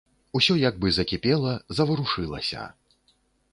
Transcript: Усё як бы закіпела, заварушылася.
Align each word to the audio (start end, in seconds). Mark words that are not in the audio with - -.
Усё 0.37 0.55
як 0.61 0.79
бы 0.85 0.93
закіпела, 0.95 1.53
заварушылася. 1.81 2.67